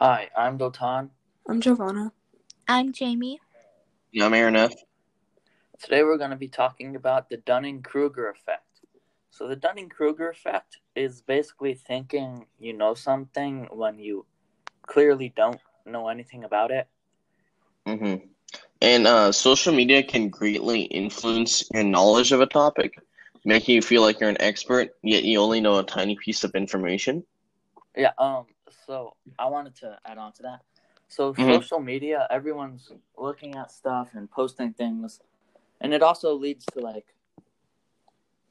[0.00, 1.10] Hi, I'm Dotan.
[1.48, 2.12] I'm Giovanna.
[2.68, 3.40] I'm Jamie.
[4.12, 4.72] Yeah, I'm Aaron F.
[5.82, 8.82] Today we're going to be talking about the Dunning Kruger effect.
[9.32, 14.24] So, the Dunning Kruger effect is basically thinking you know something when you
[14.86, 16.86] clearly don't know anything about it.
[17.84, 18.24] Mm-hmm.
[18.80, 22.94] And uh, social media can greatly influence your knowledge of a topic,
[23.44, 26.54] making you feel like you're an expert, yet you only know a tiny piece of
[26.54, 27.24] information.
[27.96, 28.46] Yeah, um,
[28.88, 30.60] so I wanted to add on to that.
[31.08, 31.62] So, Mhm.
[31.62, 35.20] social media, everyone's looking at stuff and posting things,
[35.80, 37.14] and it also leads to like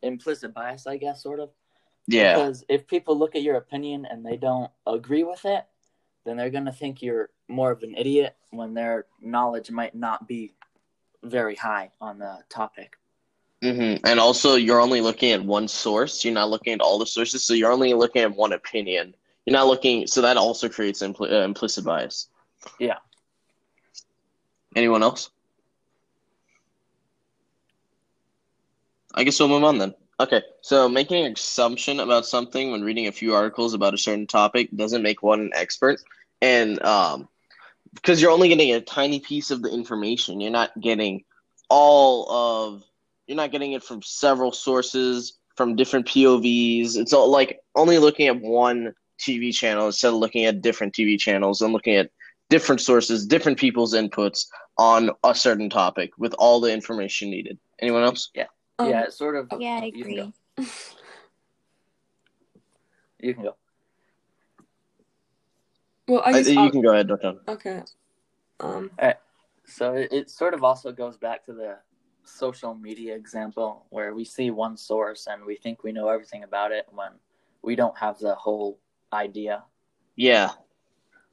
[0.02, 1.50] implicit bias, I guess, sort of.
[2.08, 5.66] Yeah, Because if people look at your opinion and they don't agree with it,
[6.24, 10.28] then they're going to think you're more of an idiot when their knowledge might not
[10.28, 10.54] be
[11.24, 12.98] very high on the topic.
[13.62, 16.24] hmm And also, you're only looking at one source.
[16.24, 19.16] You're not looking at all the sources, so you're only looking at one opinion.
[19.48, 22.28] You're not looking, so that also creates impl- uh, implicit bias.
[22.80, 22.98] Yeah.
[24.76, 25.30] Anyone else?
[29.16, 29.96] I guess we'll move on then.
[30.20, 34.28] Okay, so making an assumption about something when reading a few articles about a certain
[34.28, 36.02] topic doesn't make one an expert,
[36.42, 37.30] and um,
[37.96, 41.24] because you're only getting a tiny piece of the information, you're not getting
[41.70, 42.84] all of,
[43.28, 46.98] you're not getting it from several sources, from different POVs.
[46.98, 51.18] It's all like only looking at one TV channel instead of looking at different TV
[51.20, 52.12] channels and looking at
[52.50, 54.46] different sources, different people's inputs
[54.78, 57.58] on a certain topic with all the information needed.
[57.80, 58.30] Anyone else?
[58.80, 59.50] Um, yeah, it's sort of.
[59.60, 60.34] Yeah, I you can agree.
[60.58, 60.66] go.
[63.20, 63.56] You can go.
[66.08, 67.40] Well, I I, guess you I'll- can go ahead, Dotan.
[67.48, 67.82] okay.
[68.60, 68.92] Um,
[69.66, 71.78] So it, it sort of also goes back to the
[72.24, 76.72] social media example where we see one source and we think we know everything about
[76.72, 77.10] it when
[77.64, 78.80] we don't have the whole
[79.14, 79.64] idea.
[80.16, 80.52] Yeah.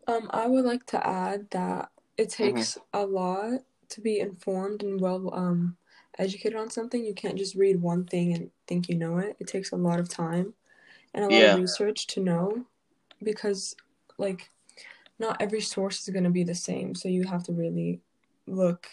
[0.06, 5.00] um, I would like to add that it takes a lot to be informed and
[5.00, 5.76] well um
[6.18, 7.04] educated on something.
[7.04, 9.36] You can't just read one thing and think you know it.
[9.40, 10.54] It takes a lot of time
[11.14, 11.52] and a lot Yeah.
[11.54, 12.66] of research to know
[13.22, 13.76] because
[14.18, 14.50] like
[15.18, 16.94] not every source is going to be the same.
[16.94, 18.00] So you have to really
[18.46, 18.88] look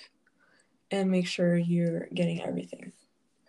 [0.91, 2.90] and make sure you're getting everything.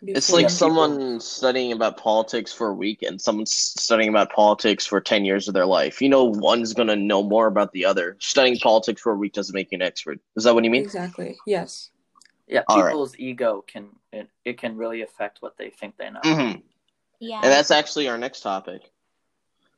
[0.05, 4.85] It's like you- someone studying about politics for a week and someone studying about politics
[4.85, 6.03] for 10 years of their life.
[6.03, 8.17] You know, one's going to know more about the other.
[8.21, 10.19] Studying politics for a week doesn't make you an expert.
[10.37, 10.83] Is that what you mean?
[10.83, 11.39] Exactly.
[11.47, 11.91] Yes.
[12.49, 12.91] Yeah, All right.
[12.91, 16.21] people's ego can it, it can really affect what they think they know.
[16.23, 16.59] hmm
[17.21, 17.41] Yeah.
[17.43, 18.83] And that's actually our next topic.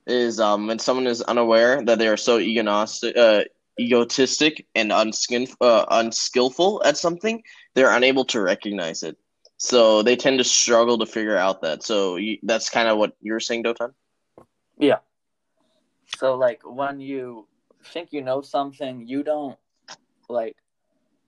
[0.06, 3.44] Is um when someone is unaware that they are so egonostic, uh,
[3.78, 7.42] egotistic and unskin, uh, unskillful at something,
[7.74, 9.16] they're unable to recognize it.
[9.64, 11.82] So they tend to struggle to figure out that.
[11.82, 13.94] So you, that's kind of what you're saying, Dotan.
[14.76, 14.98] Yeah.
[16.18, 17.48] So like when you
[17.82, 19.56] think you know something, you don't
[20.28, 20.54] like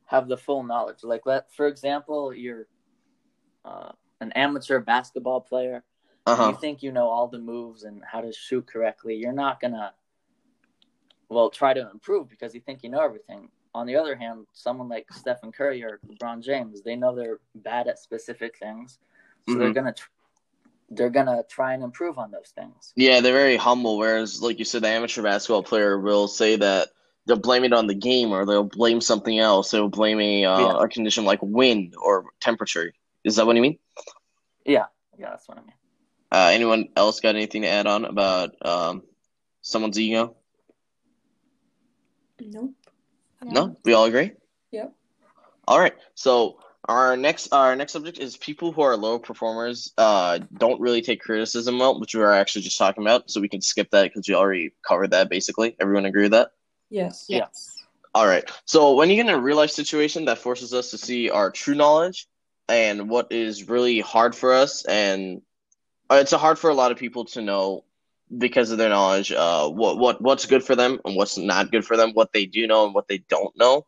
[0.05, 0.99] have the full knowledge.
[1.03, 2.67] Like let for example, you're
[3.65, 5.83] uh, an amateur basketball player.
[6.27, 6.51] Uh-huh.
[6.51, 9.15] You think you know all the moves and how to shoot correctly.
[9.15, 9.95] You're not gonna
[11.31, 13.49] well try to improve because you think you know everything.
[13.77, 17.89] On the other hand, someone like Stephen Curry or LeBron James, they know they're bad
[17.89, 18.99] at specific things,
[19.47, 19.75] so they're Mhm.
[19.75, 20.09] gonna tr-
[20.89, 22.95] they're gonna try and improve on those things.
[22.97, 23.99] Yeah, they're very humble.
[23.99, 26.89] Whereas, like you said, the amateur basketball player will say that
[27.27, 29.73] they'll blame it on the game or they'll blame something else.
[29.73, 30.83] They'll blame a, uh, Yeah.
[30.85, 32.95] a condition like wind or temperature.
[33.25, 33.79] Is that what you mean?
[34.65, 34.87] Yeah,
[35.19, 35.75] yeah, that's what I mean.
[36.33, 39.03] Uh, anyone else got anything to add on about um,
[39.61, 40.35] someone's ego?
[42.41, 42.75] Nope.
[43.53, 44.33] No, we all agree.
[44.73, 44.93] Yep.
[45.69, 45.95] All right.
[46.15, 46.59] So
[46.89, 51.21] our next our next subject is people who are low performers uh, don't really take
[51.21, 53.31] criticism well, which we are actually just talking about.
[53.31, 55.29] So we can skip that because we already covered that.
[55.29, 56.53] Basically, everyone agree with that.
[56.91, 57.27] Yes.
[57.29, 57.47] Yeah.
[58.15, 58.49] All right.
[58.65, 61.51] So when you get in a real life situation that forces us to see our
[61.51, 62.27] true knowledge
[62.69, 65.43] and what is really hard for us, and
[66.09, 67.85] uh, it's hard for a lot of people to know
[68.37, 71.85] because of their knowledge, uh, what what what's good for them and what's not good
[71.85, 73.87] for them, what they do know and what they don't know.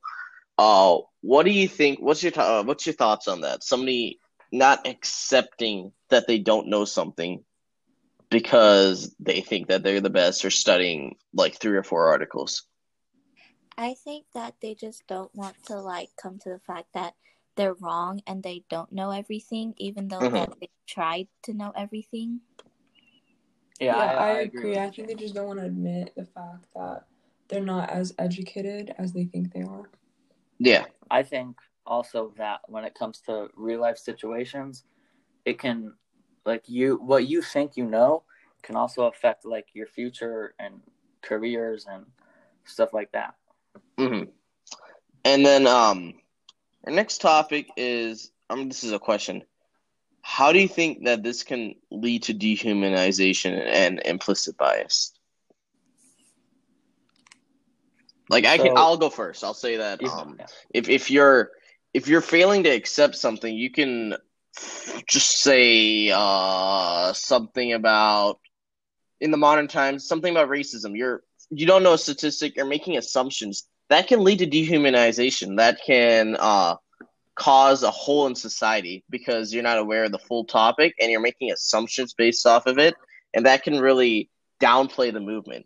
[0.59, 2.01] Uh, what do you think?
[2.01, 3.63] What's your th- uh, what's your thoughts on that?
[3.65, 4.21] Somebody
[4.53, 7.45] not accepting that they don't know something
[8.31, 12.65] because they think that they're the best or studying like three or four articles.
[13.77, 17.15] I think that they just don't want to like come to the fact that
[17.57, 20.33] they're wrong and they don't know everything, even though Mhm.
[20.33, 22.41] that they tried to know everything.
[23.81, 24.75] Yeah, Yeah, I, with agree.
[24.75, 27.05] you, I think they just don't want to admit the fact that
[27.49, 29.89] they're not as educated as they think they are.
[30.59, 30.87] Yeah.
[31.11, 34.85] I think also that when it comes to real life situations,
[35.45, 35.95] it can
[36.45, 38.25] like you what you think you know
[38.63, 40.81] can also affect like your future and
[41.23, 42.07] careers and
[42.65, 43.35] stuff like that.
[43.99, 44.25] hmm
[45.25, 46.15] And then um,
[46.87, 49.45] our next topic is um, this is a question.
[50.29, 55.15] How do you think that this can lead to dehumanization and implicit bias?
[58.29, 59.43] Like I can, So- I'll go first.
[59.43, 60.39] I'll say that um,
[60.73, 61.51] if if you're
[61.95, 64.15] if you're failing to accept something, you can
[65.09, 68.39] just say uh, something about
[69.21, 70.95] in the modern times something about racism.
[70.95, 72.55] You're you don't know a statistic.
[72.55, 75.57] You're making assumptions that can lead to dehumanization.
[75.57, 76.77] That can uh,
[77.39, 81.21] cause a hole in society because you're not aware of the full topic and you're
[81.21, 82.95] making assumptions based off of it,
[83.33, 84.29] and that can really
[84.61, 85.65] downplay the movement.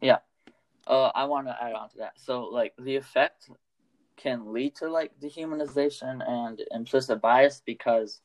[0.00, 0.18] Yeah.
[0.86, 2.14] Uh, I want to add on to that.
[2.16, 3.50] So, like, the effect
[4.16, 8.20] can lead to like dehumanization and implicit bias because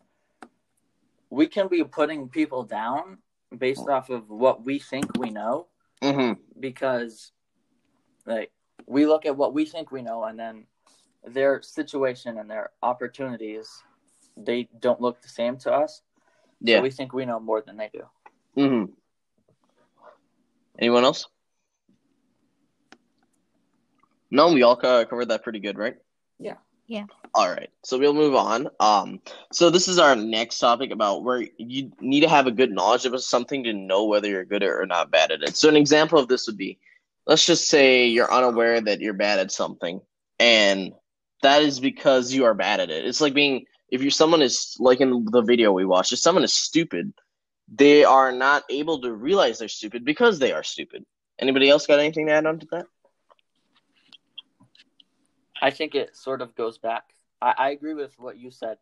[1.29, 3.17] we can be putting people down
[3.57, 5.67] based off of what we think we know.
[6.01, 6.39] Mm-hmm.
[6.59, 7.33] Because,
[8.25, 8.51] like,
[8.87, 10.65] we look at what we think we know, and then
[11.27, 13.83] their situation and their opportunities
[14.37, 16.01] they don't look the same to us.
[16.61, 16.77] Yeah.
[16.77, 18.01] So we think we know more than they do.
[18.57, 18.91] Mm-hmm.
[20.79, 21.27] Anyone else?
[24.29, 25.95] No, we all covered that pretty good, right?
[26.39, 26.55] Yeah.
[26.87, 27.05] Yeah.
[27.33, 28.69] All right, so we'll move on.
[28.79, 29.19] Um,
[29.51, 33.05] so this is our next topic about where you need to have a good knowledge
[33.05, 35.57] of something to know whether you're good at or not bad at it.
[35.57, 36.77] So an example of this would be,
[37.25, 39.99] let's just say you're unaware that you're bad at something,
[40.39, 40.93] and
[41.45, 43.05] that is because you are bad at it.
[43.05, 46.43] It's like being if you're someone is like in the video we watched, if someone
[46.43, 47.13] is stupid,
[47.71, 51.05] they are not able to realize they're stupid because they are stupid.
[51.37, 52.85] Anybody else got anything to add on to that?
[55.61, 57.03] I think it sort of goes back.
[57.41, 58.77] I, I agree with what you said,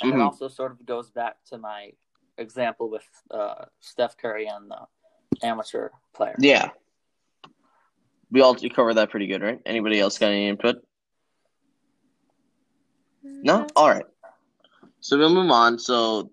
[0.00, 0.16] and Mhm.
[0.16, 1.92] it also sort of goes back to my
[2.36, 4.80] example with uh, Steph Curry and the
[5.46, 6.34] amateur player.
[6.40, 6.70] Yeah.
[8.30, 9.60] We all covered that pretty good, right?
[9.64, 10.84] Anybody else got any input?
[13.22, 13.66] No?
[13.76, 14.06] All right.
[15.00, 15.78] So we'll move on.
[15.78, 16.30] So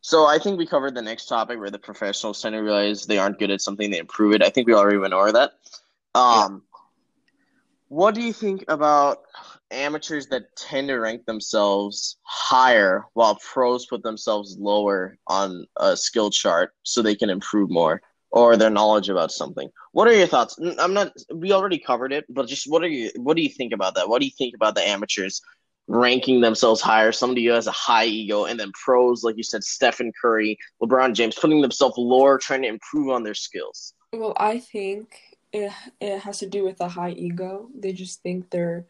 [0.00, 3.18] so I think we covered the next topic where the professionals tend to realize they
[3.18, 4.42] aren't good at something, they improve it.
[4.42, 5.52] I think we already went over that.
[6.14, 6.62] Um
[7.88, 9.22] what do you think about
[9.72, 16.30] amateurs that tend to rank themselves higher while pros put themselves lower on a skill
[16.30, 19.68] chart so they can improve more or their knowledge about something?
[19.92, 20.56] What are your thoughts?
[20.78, 23.72] I'm not we already covered it, but just what are you what do you think
[23.72, 24.08] about that?
[24.08, 25.42] What do you think about the amateurs
[25.90, 29.64] ranking themselves higher, somebody who has a high ego, and then pros, like you said,
[29.64, 33.94] Stephen Curry, LeBron James, putting themselves lower, trying to improve on their skills.
[34.12, 37.68] Well, I think it it has to do with a high ego.
[37.76, 38.86] They just think they're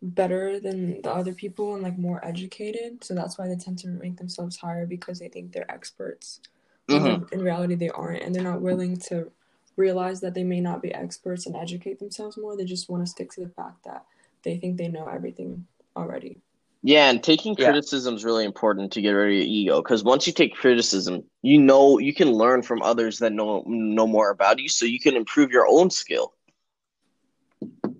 [0.00, 3.04] better than the other people and like more educated.
[3.04, 6.40] So that's why they tend to rank themselves higher because they think they're experts.
[6.88, 7.30] Mhm.
[7.32, 9.30] in reality they aren't and they're not willing to
[9.76, 12.56] realize that they may not be experts and educate themselves more.
[12.56, 14.06] They just want to stick to the fact that
[14.42, 15.66] they think they know everything
[15.98, 16.40] already.
[16.82, 17.66] Yeah, and taking Yeah.
[17.66, 21.24] criticism is really important to get rid of your ego because once you take criticism,
[21.42, 25.00] you know you can learn from others that know know more about you, so you
[25.00, 26.32] can improve your own skill.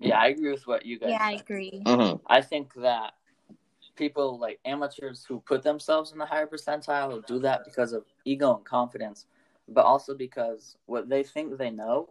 [0.00, 1.82] Yeah, I agree with what you guys Yeah, I agree.
[1.86, 2.16] Mm-hmm.
[2.26, 3.14] I think that
[3.96, 8.04] people like amateurs who put themselves in the higher percentile will do that because of
[8.24, 9.26] ego and confidence,
[9.68, 12.10] but also because what they think they know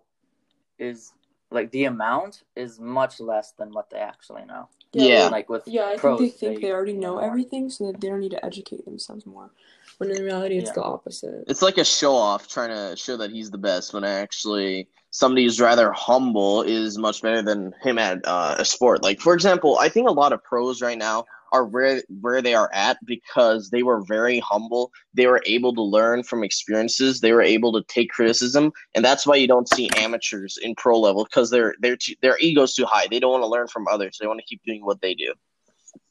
[0.79, 1.13] is
[1.51, 4.67] like the amount is much less than what they actually know.
[4.93, 5.27] Yeah.
[5.27, 7.23] Like with Yeah, I pros, think they think they already know more.
[7.23, 9.51] everything, so that they don't need to educate themselves more.
[9.97, 10.75] When in reality, it's Yeah.
[10.75, 11.45] the opposite.
[11.47, 15.43] It's like a show off trying to show that he's the best when actually somebody
[15.43, 19.01] who's rather humble is much better than him at uh, a sport.
[19.03, 22.53] Like for example, I think a lot of pros right now are where where they
[22.53, 24.91] are at because they were very humble.
[25.13, 27.21] They were able to learn from experiences.
[27.21, 30.99] They were able to take criticism, and that's why you don't see amateurs in pro
[30.99, 33.07] level because their their too, their egos too high.
[33.09, 34.17] They don't want to learn from others.
[34.19, 35.33] They want to keep doing what they do.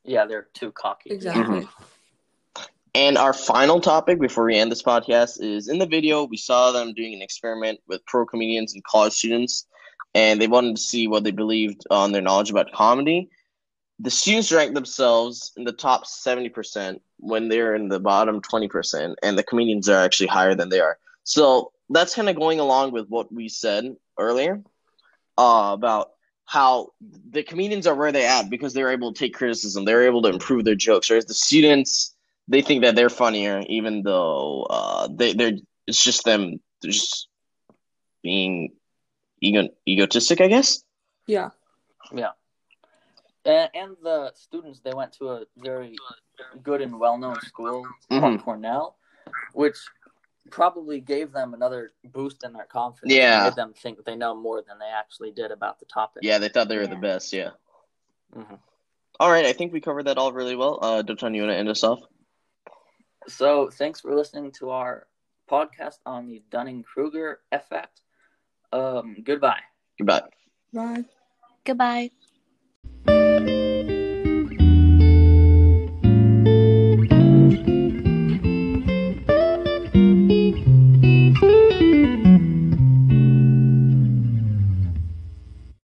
[0.05, 1.11] Yeah, they're too cocky.
[1.11, 1.63] Exactly.
[1.63, 1.83] Mm-hmm.
[2.95, 6.73] And our final topic before we end this podcast is in the video, we saw
[6.73, 9.67] them doing an experiment with pro comedians and college students,
[10.15, 13.29] and they wanted to see what they believed on their knowledge about comedy.
[14.01, 19.39] The students rank themselves in the top 70% when they're in the bottom 20%, and
[19.39, 20.99] the comedians are actually higher than they are.
[21.25, 24.63] So that's kind of going along with what we said earlier
[25.39, 26.11] uh, about
[26.45, 26.93] how
[27.31, 30.29] the comedians are where they're at because they're able to take criticism, they're able to
[30.29, 32.15] improve their jokes, whereas the students
[32.49, 37.29] they think that they're funnier, even though uh, they they're it's just them they're just
[38.23, 38.73] being
[39.41, 40.85] ego egotistic, I guess.
[41.27, 41.51] Yeah.
[42.13, 42.31] Yeah.
[43.47, 45.97] And, and the students, they went to a very
[46.63, 48.21] good and well known school Mhm.
[48.21, 48.97] called Cornell,
[49.53, 49.77] which
[50.51, 53.13] probably gave them another boost in their confidence.
[53.15, 53.45] Yeah.
[53.45, 56.23] made them think they know more than they actually did about the topic.
[56.23, 57.33] Yeah, they thought they were the best.
[57.33, 57.51] Yeah.
[58.35, 58.59] Mhm.
[59.19, 60.79] All right, I think we covered that all really well.
[60.83, 62.01] Uh, Dotan, you want to end us off?
[63.29, 65.07] So thanks for listening to our
[65.49, 68.03] podcast on the Dunning Kruger effect.
[68.73, 69.63] Um, goodbye.
[69.99, 70.23] Goodbye.
[70.73, 71.05] Bye.
[71.65, 72.11] Goodbye.